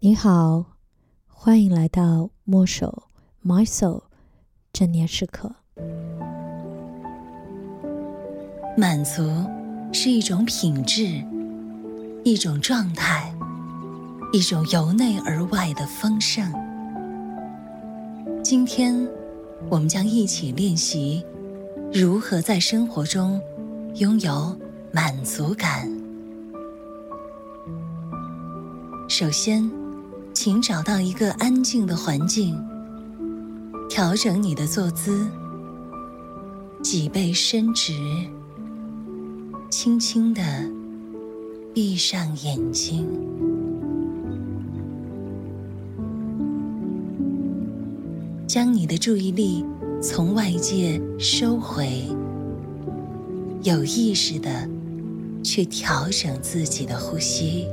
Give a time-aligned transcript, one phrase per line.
[0.00, 0.64] 你好，
[1.26, 3.08] 欢迎来到墨手
[3.44, 4.02] My Soul
[4.72, 5.56] 正念时刻。
[8.76, 9.28] 满足
[9.92, 11.24] 是一种品质，
[12.22, 13.34] 一种状态，
[14.32, 16.48] 一种由内而外的丰盛。
[18.40, 19.04] 今天，
[19.68, 21.26] 我们将一起练习
[21.92, 23.42] 如何在生活中
[23.96, 24.56] 拥有
[24.92, 25.90] 满足感。
[29.08, 29.68] 首先，
[30.40, 32.56] 请找到一个安静的环境，
[33.90, 35.26] 调整你的坐姿，
[36.80, 37.92] 脊背伸直，
[39.68, 40.40] 轻轻的
[41.74, 43.04] 闭上眼睛，
[48.46, 49.64] 将你的注意力
[50.00, 52.04] 从外界收回，
[53.64, 54.48] 有意识的
[55.42, 57.66] 去调整自己的呼吸。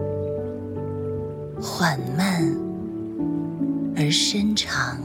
[1.62, 2.44] 缓慢
[3.95, 5.00] 而深长，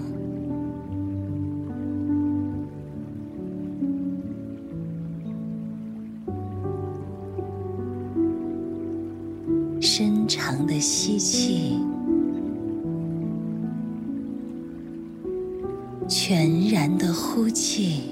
[9.81, 11.79] 深长的吸气，
[16.09, 18.11] 全然的呼气，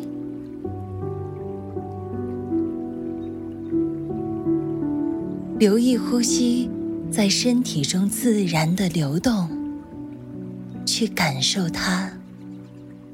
[5.58, 6.70] 留意呼吸。
[7.10, 9.48] 在身体中自然的流动，
[10.86, 12.10] 去感受它，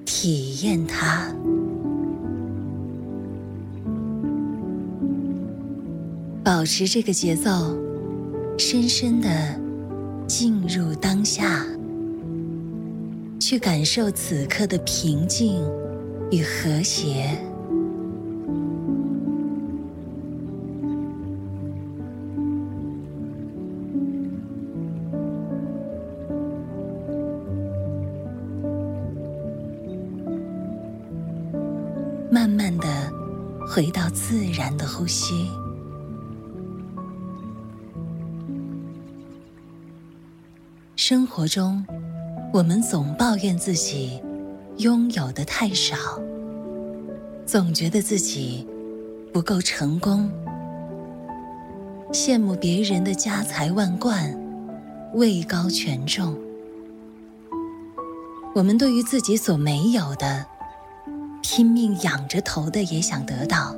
[0.05, 1.33] 体验它，
[6.43, 7.51] 保持这个节奏，
[8.59, 9.29] 深深的
[10.27, 11.65] 进入当下，
[13.41, 15.63] 去感受此刻的平静
[16.31, 17.39] 与和谐。
[33.75, 35.51] 回到自然的呼吸。
[40.95, 41.85] 生活中，
[42.53, 44.23] 我们总抱怨自己
[44.77, 45.97] 拥有的太少，
[47.45, 48.65] 总觉得自己
[49.33, 50.31] 不够成功，
[52.13, 54.33] 羡慕别人的家财万贯、
[55.15, 56.39] 位高权重。
[58.55, 60.47] 我们对于自己所没有的，
[61.57, 63.77] 拼命仰着头的也想得到，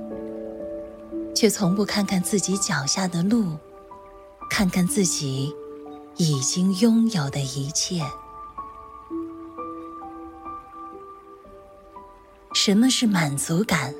[1.35, 3.59] 却从不看看自己脚下的路，
[4.49, 5.55] 看看自己
[6.17, 8.01] 已经拥有的一切。
[12.55, 13.95] 什么是满足感？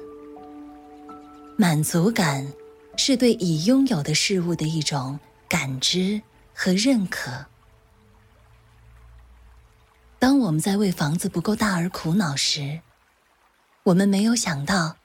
[1.59, 2.51] 满足感
[2.97, 5.21] 是对已拥有的事物的一种
[5.51, 6.23] 感知
[6.55, 7.45] 和认可。
[10.19, 12.81] 当我们在为房子不够大而苦恼时，
[13.87, 14.97] 我们没有想到，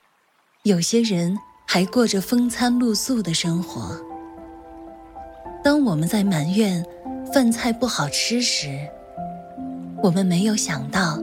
[0.64, 1.38] 有些人
[1.68, 3.96] 还过着风餐露宿的生活。
[5.64, 6.84] 当我们在埋怨
[7.32, 8.90] 饭菜不好吃时，
[10.02, 11.20] 我们没有想到，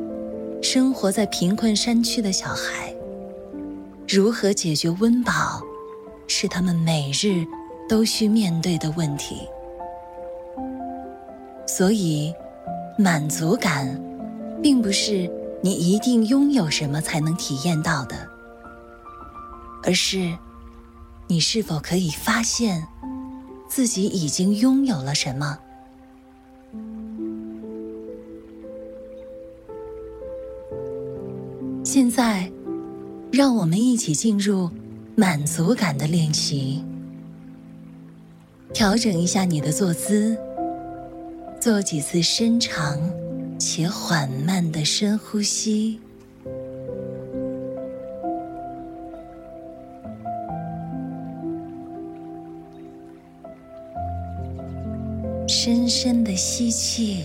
[0.62, 2.94] 生活在贫困山区的小孩，
[4.06, 5.60] 如何解决温饱，
[6.28, 7.44] 是他们每日
[7.88, 9.48] 都需面对的问题。
[11.66, 12.32] 所以，
[12.96, 14.00] 满足感，
[14.62, 15.28] 并不是。
[15.60, 18.28] 你一定拥有什么才能体验到的，
[19.82, 20.36] 而是
[21.26, 22.86] 你是否可以发现
[23.68, 25.58] 自己已经拥有了什么？
[31.84, 32.50] 现在，
[33.32, 34.70] 让我们一起进入
[35.16, 36.84] 满足感的练习。
[38.74, 40.36] 调整一下你的坐姿，
[41.58, 43.00] 做几次伸长。
[43.58, 46.00] 且缓慢的深呼吸，
[55.48, 57.24] 深深的吸气，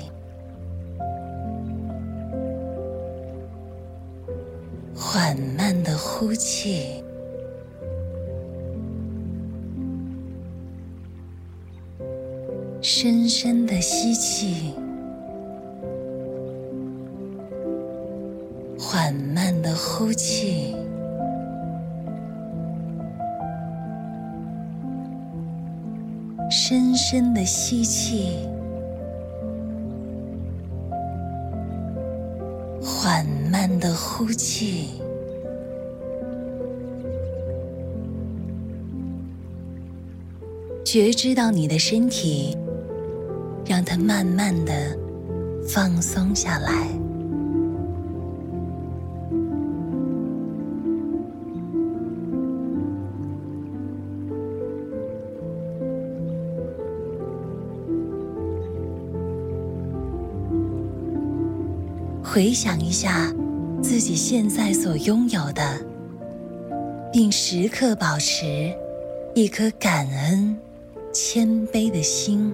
[4.95, 7.03] 缓慢的呼气，
[12.81, 14.73] 深深的吸气。
[19.03, 20.73] 缓慢的呼气，
[26.49, 28.47] 深深的吸气，
[32.81, 35.01] 缓慢的呼气，
[40.85, 42.57] 觉知到你的身体
[43.65, 44.97] 让它慢慢的
[45.67, 47.02] 放松下来。
[62.33, 63.31] 回想一下
[63.79, 65.79] 自己现在所拥有的，
[67.11, 68.73] 并时刻保持
[69.35, 70.57] 一颗感恩、
[71.13, 72.51] 谦卑的心。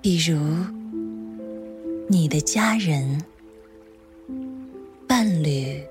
[0.00, 0.38] 比如，
[2.06, 3.20] 你的家人、
[5.08, 5.82] 伴侣、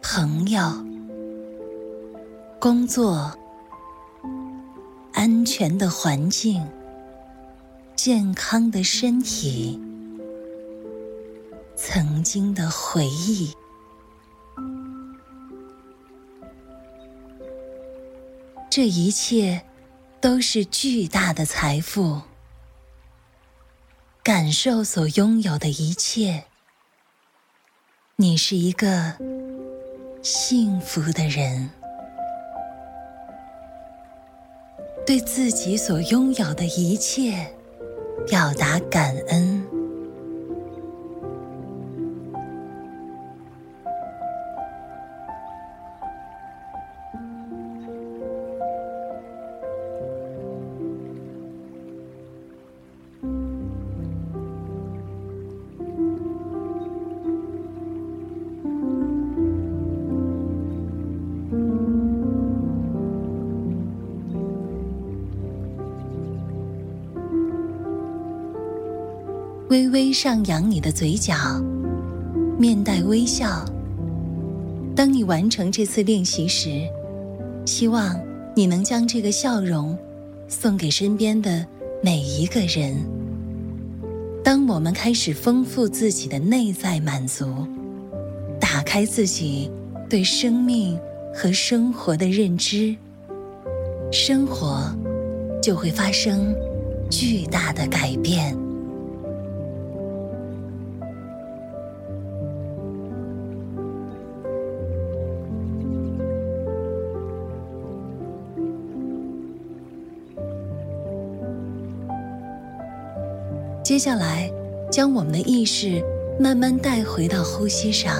[0.00, 0.89] 朋友。
[2.60, 3.34] 工作、
[5.14, 6.62] 安全的环境、
[7.96, 9.80] 健康的身体、
[11.74, 13.50] 曾经的回忆，
[18.68, 19.62] 这一切
[20.20, 22.20] 都是巨大的财富。
[24.22, 26.44] 感受所拥有的一切，
[28.16, 29.16] 你是一个
[30.20, 31.70] 幸福的人。
[35.10, 37.34] 对自己所拥有的一切
[38.28, 39.79] 表达感恩。
[69.70, 71.32] 微微上扬你的嘴角，
[72.58, 73.64] 面带微笑。
[74.96, 76.82] 当你完成这次练习时，
[77.64, 78.20] 希望
[78.56, 79.96] 你能将这个笑容
[80.48, 81.64] 送给身边的
[82.02, 82.96] 每一个人。
[84.42, 87.46] 当我们开始丰富自己的内在满足，
[88.58, 89.70] 打开自己
[90.08, 90.98] 对生命
[91.32, 92.96] 和生活的认知，
[94.10, 94.92] 生活
[95.62, 96.52] 就会发生
[97.08, 98.52] 巨大的改变。
[113.90, 114.48] 接下来，
[114.88, 116.00] 将我们的意识
[116.38, 118.14] 慢慢带回到呼吸上。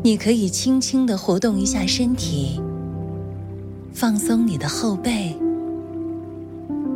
[0.00, 2.60] 你可以轻轻的活动一下身体，
[3.92, 5.36] 放松你的后背。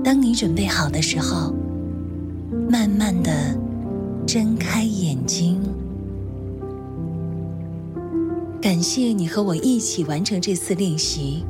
[0.04, 1.52] 当你准备好的时候，
[2.70, 3.32] 慢慢的
[4.24, 5.60] 睁开眼睛。
[8.62, 11.44] 感谢你和我一起完成这次练习，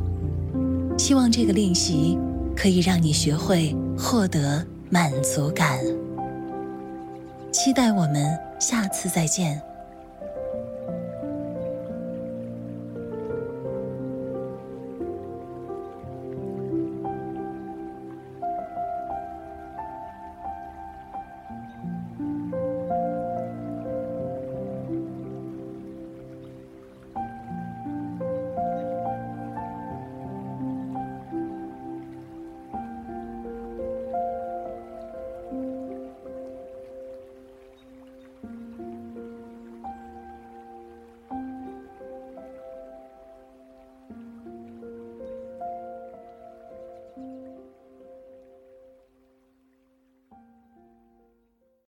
[0.96, 2.16] 希望这个练习
[2.56, 4.64] 可以让你学会获得。
[4.94, 5.80] 满足感，
[7.50, 9.60] 期待我们下次再见。